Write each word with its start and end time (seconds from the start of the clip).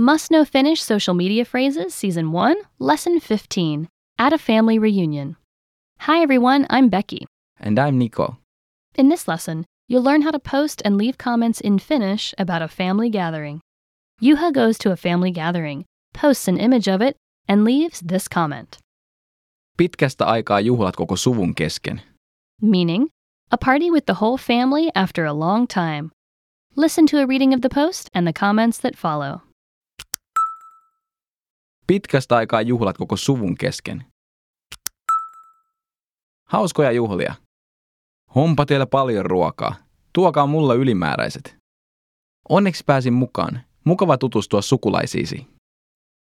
Must 0.00 0.30
Know 0.30 0.46
Finnish 0.46 0.82
Social 0.82 1.12
Media 1.12 1.44
Phrases, 1.44 1.94
Season 1.94 2.32
1, 2.32 2.56
Lesson 2.78 3.20
15 3.20 3.86
At 4.18 4.32
a 4.32 4.38
Family 4.38 4.78
Reunion. 4.78 5.36
Hi 5.98 6.22
everyone, 6.22 6.66
I'm 6.70 6.88
Becky. 6.88 7.26
And 7.60 7.78
I'm 7.78 7.98
Nico. 7.98 8.38
In 8.94 9.10
this 9.10 9.28
lesson, 9.28 9.66
you'll 9.88 10.02
learn 10.02 10.22
how 10.22 10.30
to 10.30 10.38
post 10.38 10.80
and 10.86 10.96
leave 10.96 11.18
comments 11.18 11.60
in 11.60 11.78
Finnish 11.78 12.32
about 12.38 12.62
a 12.62 12.68
family 12.68 13.10
gathering. 13.10 13.60
Juha 14.22 14.50
goes 14.54 14.78
to 14.78 14.90
a 14.90 14.96
family 14.96 15.30
gathering, 15.30 15.84
posts 16.14 16.48
an 16.48 16.56
image 16.56 16.88
of 16.88 17.02
it, 17.02 17.16
and 17.46 17.62
leaves 17.62 18.00
this 18.00 18.26
comment. 18.26 18.78
Pitkästä 19.76 20.24
aikaa 20.24 20.60
juhlat 20.60 20.96
koko 20.96 21.16
suvun 21.16 21.54
kesken. 21.54 22.00
Meaning, 22.62 23.10
a 23.52 23.58
party 23.58 23.90
with 23.90 24.06
the 24.06 24.14
whole 24.14 24.38
family 24.38 24.90
after 24.94 25.26
a 25.26 25.34
long 25.34 25.66
time. 25.66 26.10
Listen 26.74 27.06
to 27.06 27.18
a 27.18 27.26
reading 27.26 27.52
of 27.52 27.60
the 27.60 27.68
post 27.68 28.08
and 28.14 28.26
the 28.26 28.32
comments 28.32 28.78
that 28.78 28.96
follow. 28.96 29.42
Pitkästä 31.90 32.36
aikaa 32.36 32.62
juhlat 32.62 32.98
koko 32.98 33.16
suvun 33.16 33.54
kesken. 33.54 34.04
Hauskoja 36.48 36.92
juhlia. 36.92 37.34
Hompa 38.34 38.66
teillä 38.66 38.86
paljon 38.86 39.26
ruokaa. 39.26 39.74
Tuokaa 40.12 40.46
mulla 40.46 40.74
ylimääräiset. 40.74 41.56
Onneksi 42.48 42.84
pääsin 42.86 43.12
mukaan. 43.12 43.60
Mukava 43.84 44.18
tutustua 44.18 44.62
sukulaisiisi. 44.62 45.46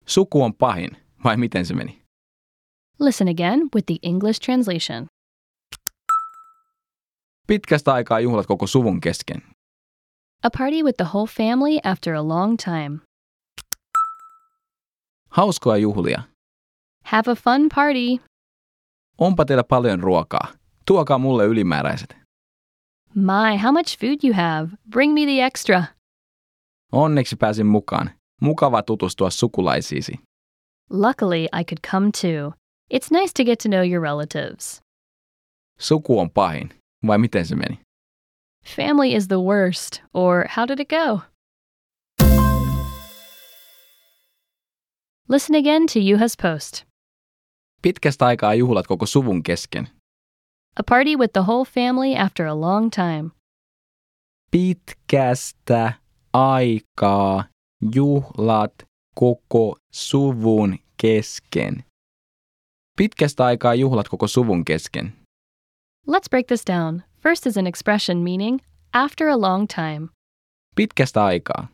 Suku 0.06 0.44
on 0.44 0.54
pahin, 0.54 0.90
vai 1.24 1.38
miten 1.38 1.66
se 1.66 1.74
meni? 1.74 2.02
Listen 3.00 3.28
again 3.28 3.60
with 3.76 3.86
the 3.86 3.96
English 4.02 4.42
translation. 4.42 5.06
Pitkästä 7.48 7.94
aikaa 7.94 8.20
juhlat 8.20 8.46
koko 8.46 8.68
suvun 8.68 9.02
kesken. 9.02 9.42
A 10.44 10.50
party 10.58 10.84
with 10.84 10.98
the 10.98 11.06
whole 11.14 11.28
family 11.28 11.80
after 11.84 12.16
a 12.16 12.28
long 12.28 12.58
time. 12.58 13.07
Hauskoja 15.38 15.78
juhlia. 15.78 16.24
Have 17.04 17.32
a 17.32 17.36
fun 17.36 17.70
party. 17.76 18.24
Onpa 19.18 19.46
teillä 19.46 19.64
paljon 19.64 20.00
ruokaa. 20.00 20.48
Tuokaa 20.86 21.18
mulle 21.18 21.46
ylimääräiset. 21.46 22.18
My, 23.16 23.58
how 23.64 23.72
much 23.74 24.00
food 24.00 24.18
you 24.24 24.34
have. 24.34 24.70
Bring 24.90 25.14
me 25.14 25.22
the 25.22 25.44
extra. 25.44 25.84
Onneksi 26.92 27.36
pääsin 27.36 27.66
mukaan. 27.66 28.10
Mukava 28.42 28.82
tutustua 28.84 29.30
sukulaisiisi. 29.30 30.14
Luckily, 30.90 31.44
I 31.44 31.64
could 31.64 31.80
come 31.92 32.12
too. 32.22 32.54
It's 32.94 33.12
nice 33.12 33.34
to 33.38 33.44
get 33.44 33.60
to 33.60 33.70
know 33.70 33.84
your 33.84 34.02
relatives. 34.02 34.82
Suku 35.80 36.20
on 36.20 36.30
pahin, 36.30 36.70
vai 37.08 37.18
miten 37.18 37.46
se 37.46 37.56
meni? 37.56 37.80
Family 38.76 39.14
is 39.16 39.28
the 39.28 39.40
worst, 39.40 40.02
or 40.14 40.46
how 40.56 40.66
did 40.68 40.80
it 40.80 40.90
go? 40.90 41.22
Listen 45.30 45.56
again 45.56 45.88
to 45.88 46.00
Juha's 46.00 46.36
post. 46.42 46.86
Pitkästä 47.82 48.26
aikaa 48.26 48.54
juhlat 48.54 48.88
koko 48.88 49.06
suvun 49.06 49.44
kesken. 49.44 49.88
A 50.80 50.84
party 50.90 51.16
with 51.16 51.34
the 51.34 51.42
whole 51.42 51.66
family 51.66 52.16
after 52.16 52.46
a 52.46 52.62
long 52.62 52.90
time. 52.90 53.32
Pitkästä 54.52 55.94
aikaa 56.34 57.44
juhlat 57.94 58.74
koko 59.16 59.76
suvun 59.92 60.78
kesken. 61.02 61.84
Pitkästä 62.98 63.46
aikaa 63.46 63.76
juhlat 63.76 64.10
koko 64.10 64.28
suvun 64.28 64.66
kesken. 64.66 65.14
Let's 66.08 66.30
break 66.30 66.48
this 66.48 66.64
down. 66.68 67.04
First 67.24 67.46
is 67.46 67.58
an 67.58 67.68
expression 67.68 68.18
meaning 68.18 68.60
after 68.94 69.28
a 69.28 69.42
long 69.42 69.68
time. 69.68 70.08
Pitkästä 70.76 71.26
aikaa. 71.26 71.68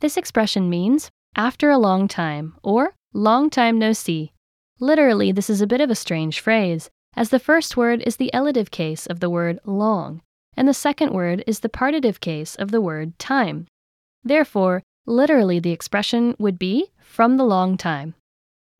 This 0.00 0.16
expression 0.18 0.64
means 0.64 1.08
after 1.38 1.70
a 1.70 1.78
long 1.78 2.08
time 2.08 2.52
or 2.64 2.96
long 3.14 3.48
time 3.48 3.78
no 3.78 3.92
see. 3.92 4.32
Literally, 4.80 5.30
this 5.30 5.48
is 5.48 5.60
a 5.60 5.68
bit 5.68 5.80
of 5.80 5.88
a 5.88 5.94
strange 5.94 6.40
phrase, 6.40 6.90
as 7.14 7.30
the 7.30 7.38
first 7.38 7.76
word 7.76 8.02
is 8.04 8.16
the 8.16 8.30
elative 8.34 8.72
case 8.72 9.06
of 9.06 9.20
the 9.20 9.30
word 9.30 9.60
long, 9.64 10.20
and 10.56 10.66
the 10.66 10.74
second 10.74 11.12
word 11.12 11.44
is 11.46 11.60
the 11.60 11.68
partitive 11.68 12.18
case 12.20 12.56
of 12.56 12.72
the 12.72 12.80
word 12.80 13.16
time. 13.20 13.68
Therefore, 14.24 14.82
literally, 15.06 15.60
the 15.60 15.70
expression 15.70 16.34
would 16.40 16.58
be 16.58 16.88
from 17.00 17.36
the 17.36 17.44
long 17.44 17.76
time. 17.76 18.14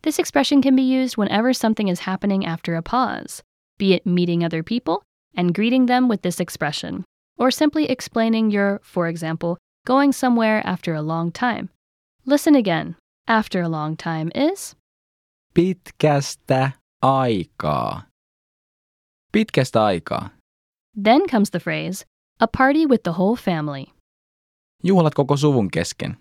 This 0.03 0.19
expression 0.19 0.61
can 0.61 0.75
be 0.75 0.83
used 0.83 1.17
whenever 1.17 1.53
something 1.53 1.87
is 1.87 2.01
happening 2.01 2.45
after 2.45 2.75
a 2.75 2.83
pause, 2.83 3.41
be 3.79 3.95
it 3.95 4.05
meeting 4.05 4.43
other 4.43 4.65
people 4.65 5.05
and 5.37 5.55
greeting 5.55 5.87
them 5.87 6.09
with 6.09 6.23
this 6.23 6.41
expression, 6.41 7.05
or 7.37 7.53
simply 7.53 7.89
explaining 7.89 8.51
your, 8.51 8.81
for 8.83 9.07
example, 9.07 9.59
going 9.87 10.11
somewhere 10.11 10.61
after 10.67 10.93
a 10.93 11.03
long 11.03 11.31
time. 11.31 11.71
Listen 12.28 12.55
again. 12.55 12.94
After 13.27 13.62
a 13.62 13.69
long 13.69 13.97
time 13.97 14.31
is 14.34 14.77
Pitkästä 15.55 16.71
aikaa. 17.03 18.03
Pitkästä 19.33 19.84
aikaa. 19.84 20.31
Then 21.03 21.27
comes 21.31 21.50
the 21.50 21.59
phrase, 21.59 22.05
a 22.38 22.47
party 22.47 22.87
with 22.87 23.03
the 23.03 23.12
whole 23.12 23.37
family. 23.37 23.87
Juhlat 24.84 25.15
koko 25.15 25.37
suvun 25.37 25.71
kesken. 25.71 26.17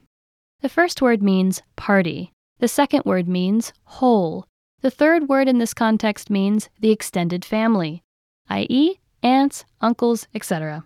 The 0.61 0.69
first 0.69 1.01
word 1.01 1.21
means 1.21 1.61
party. 1.75 2.31
The 2.59 2.67
second 2.69 3.03
word 3.05 3.27
means 3.27 3.73
whole. 3.83 4.43
The 4.81 4.91
third 4.91 5.27
word 5.27 5.49
in 5.49 5.59
this 5.59 5.73
context 5.73 6.29
means 6.29 6.69
the 6.79 6.91
extended 6.91 7.43
family, 7.43 8.01
i.e., 8.49 8.95
aunts, 9.23 9.65
uncles, 9.81 10.27
etc. 10.33 10.85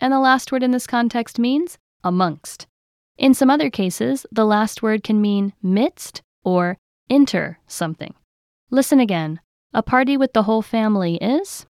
And 0.00 0.12
the 0.12 0.20
last 0.20 0.50
word 0.50 0.62
in 0.62 0.70
this 0.70 0.86
context 0.86 1.38
means 1.38 1.78
amongst. 2.02 2.66
In 3.18 3.34
some 3.34 3.50
other 3.50 3.70
cases, 3.70 4.26
the 4.32 4.44
last 4.44 4.82
word 4.82 5.02
can 5.04 5.20
mean 5.20 5.52
midst 5.62 6.22
or 6.44 6.78
inter 7.08 7.58
something. 7.66 8.14
Listen 8.70 9.00
again. 9.00 9.40
A 9.74 9.82
party 9.82 10.16
with 10.16 10.32
the 10.32 10.42
whole 10.42 10.62
family 10.62 11.16
is 11.16 11.66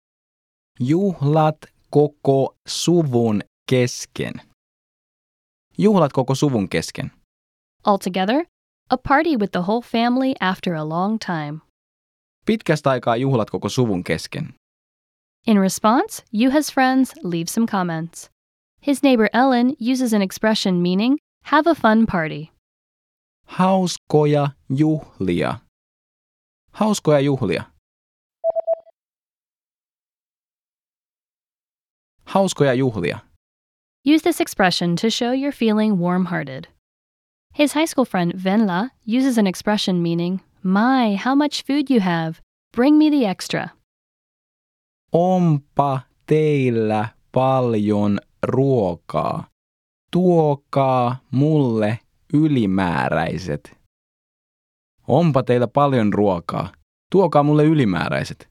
Juhlat 0.80 1.66
koko 1.90 2.54
suvun 2.66 3.42
kesken. 3.68 4.40
Juhlat 5.78 6.12
koko 6.12 6.34
suvun 6.34 6.68
kesken. 6.68 7.10
altogether 7.84 8.46
a 8.90 8.96
party 8.96 9.36
with 9.36 9.52
the 9.52 9.62
whole 9.62 9.82
family 9.82 10.34
after 10.40 10.74
a 10.74 10.84
long 10.84 11.18
time. 11.18 11.60
Pitkästä 12.46 12.90
aikaa 12.90 13.16
juhlat 13.16 13.50
koko 13.50 13.68
suvun 13.68 14.02
kesken. 14.04 14.54
In 15.46 15.58
response, 15.58 16.22
Juha's 16.32 16.70
friends 16.70 17.12
leave 17.22 17.48
some 17.48 17.66
comments. 17.66 18.30
His 18.80 19.02
neighbor 19.02 19.28
Ellen 19.32 19.74
uses 19.80 20.12
an 20.12 20.22
expression 20.22 20.82
meaning 20.82 21.18
have 21.42 21.66
a 21.66 21.74
fun 21.74 22.06
party. 22.06 22.50
Hauskoja 23.46 24.48
juhlia. 24.70 25.60
Hauskoja 26.72 27.20
juhlia. 27.20 27.64
Hauskoja 32.24 32.74
juhlia. 32.74 33.20
Use 34.04 34.22
this 34.22 34.40
expression 34.40 34.96
to 34.96 35.10
show 35.10 35.32
you're 35.32 35.52
feeling 35.52 35.98
warm 35.98 36.26
hearted. 36.26 36.68
His 37.54 37.74
high 37.74 37.84
school 37.84 38.04
friend 38.04 38.32
Venla 38.34 38.90
uses 39.04 39.38
an 39.38 39.46
expression 39.46 40.02
meaning, 40.02 40.40
My, 40.62 41.14
how 41.16 41.34
much 41.34 41.62
food 41.62 41.90
you 41.90 42.00
have. 42.00 42.40
Bring 42.72 42.96
me 42.98 43.10
the 43.10 43.26
extra. 43.26 43.72
Onpa 45.12 46.00
teillä 46.26 47.08
paljon 47.32 48.18
ruokaa. 48.46 49.44
Tuokaa 50.12 51.16
mulle 51.30 51.98
ylimääräiset. 52.32 53.78
Onpa 55.08 55.42
teillä 55.42 55.68
paljon 55.68 56.12
ruokaa. 56.12 56.72
Tuokaa 57.10 57.42
mulle 57.42 57.64
ylimääräiset. 57.64 58.48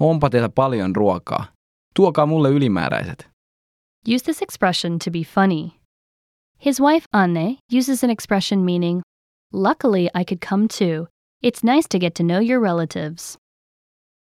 Onpa 0.00 0.30
teillä 0.30 0.48
paljon 0.48 0.96
ruokaa. 0.96 1.44
Tuokaa 1.94 2.26
mulle 2.26 2.50
ylimääräiset. 2.50 3.28
Use 4.14 4.24
this 4.24 4.42
expression 4.42 4.98
to 4.98 5.10
be 5.10 5.22
funny. 5.24 5.70
His 6.66 6.80
wife 6.80 7.06
Anne 7.12 7.58
uses 7.78 8.04
an 8.04 8.10
expression 8.10 8.64
meaning, 8.64 9.00
Luckily, 9.52 10.04
I 10.14 10.24
could 10.24 10.40
come 10.48 10.66
too. 10.68 11.06
It's 11.42 11.62
nice 11.64 11.86
to 11.90 11.98
get 11.98 12.14
to 12.14 12.22
know 12.22 12.40
your 12.40 12.60
relatives. 12.60 13.41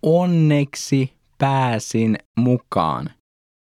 Onneksi 0.08 1.14
pääsin 1.38 2.18
mukaan. 2.38 3.10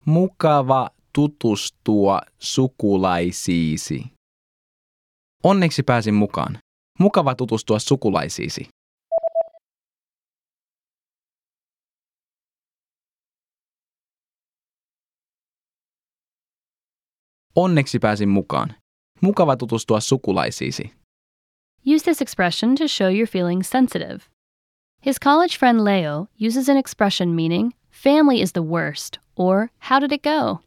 Mukava 0.06 0.90
tutustua 1.14 2.22
sukulaisiisi. 2.40 4.04
Onneksi 5.44 5.84
pääsin 5.84 6.14
mukaan. 6.14 6.60
Mukava 7.00 7.36
tutustua 7.36 7.80
sukulaisiisi. 7.80 8.70
Onneksi 17.56 18.00
pääsin 18.00 18.30
mukaan. 18.30 18.76
Mukava 19.22 19.58
tutustua 19.58 20.00
sukulaisiisi. 20.00 20.84
Use 21.96 22.04
this 22.04 22.22
expression 22.22 22.76
to 22.76 22.88
show 22.88 23.08
you're 23.14 23.32
feeling 23.32 23.62
sensitive. 23.64 24.37
His 25.08 25.18
college 25.18 25.56
friend 25.56 25.86
Leo 25.86 26.28
uses 26.36 26.68
an 26.68 26.76
expression 26.76 27.34
meaning 27.34 27.74
family 27.90 28.42
is 28.42 28.52
the 28.52 28.62
worst, 28.62 29.20
or 29.38 29.72
how 29.80 30.00
did 30.00 30.12
it 30.12 30.22
go? 30.22 30.60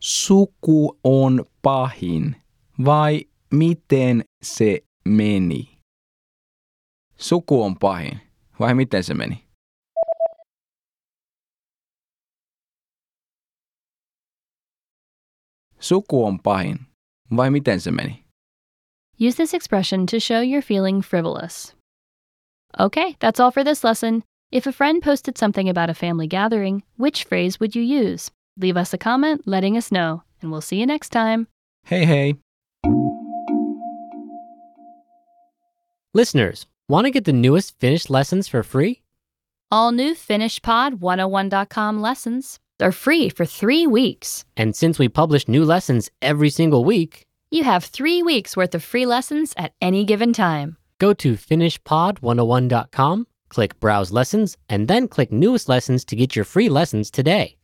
Suku 0.00 0.96
on 1.04 1.44
pahin, 1.62 2.36
vai 2.78 3.26
miten 3.50 4.24
se 4.40 4.80
meni? 5.04 5.78
Suku 7.18 7.62
on 7.62 7.76
pahin, 7.76 8.18
vai 8.58 8.72
miten 8.72 9.04
se 9.04 9.12
meni? 9.12 9.44
Suku 15.78 16.24
on 16.24 16.38
pahin, 16.38 16.86
vai 17.30 17.50
miten 17.50 17.78
se 17.78 17.90
meni? 17.90 18.24
Use 19.18 19.34
this 19.34 19.52
expression 19.52 20.06
to 20.06 20.18
show 20.18 20.40
you're 20.40 20.62
feeling 20.62 21.02
frivolous. 21.02 21.74
Okay, 22.80 23.16
that's 23.20 23.40
all 23.40 23.50
for 23.50 23.62
this 23.64 23.84
lesson. 23.84 24.24
If 24.50 24.66
a 24.66 24.72
friend 24.72 25.02
posted 25.02 25.38
something 25.38 25.68
about 25.68 25.90
a 25.90 25.94
family 25.94 26.26
gathering, 26.26 26.82
which 26.96 27.24
phrase 27.24 27.60
would 27.60 27.74
you 27.76 27.82
use? 27.82 28.30
Leave 28.58 28.76
us 28.76 28.92
a 28.92 28.98
comment 28.98 29.42
letting 29.46 29.76
us 29.76 29.90
know, 29.92 30.22
and 30.40 30.50
we'll 30.50 30.60
see 30.60 30.76
you 30.80 30.86
next 30.86 31.10
time. 31.10 31.48
Hey, 31.84 32.04
hey. 32.04 32.34
Listeners, 36.14 36.66
want 36.88 37.06
to 37.06 37.10
get 37.10 37.24
the 37.24 37.32
newest 37.32 37.78
Finnish 37.78 38.10
lessons 38.10 38.48
for 38.48 38.62
free? 38.62 39.02
All 39.70 39.92
new 39.92 40.14
FinnishPod101.com 40.14 42.02
lessons 42.02 42.58
are 42.80 42.92
free 42.92 43.30
for 43.30 43.46
three 43.46 43.86
weeks. 43.86 44.44
And 44.56 44.76
since 44.76 44.98
we 44.98 45.08
publish 45.08 45.48
new 45.48 45.64
lessons 45.64 46.10
every 46.20 46.50
single 46.50 46.84
week, 46.84 47.26
You 47.50 47.64
have 47.64 47.84
three 47.84 48.22
weeks 48.22 48.56
worth 48.56 48.74
of 48.74 48.82
free 48.82 49.04
lessons 49.06 49.52
at 49.58 49.72
any 49.80 50.04
given 50.04 50.32
time. 50.32 50.76
Go 51.02 51.12
to 51.14 51.32
finnishpod101.com, 51.34 53.26
click 53.48 53.80
Browse 53.80 54.12
Lessons, 54.12 54.56
and 54.68 54.86
then 54.86 55.08
click 55.08 55.32
Newest 55.32 55.68
Lessons 55.68 56.04
to 56.04 56.14
get 56.14 56.36
your 56.36 56.44
free 56.44 56.68
lessons 56.68 57.10
today. 57.10 57.56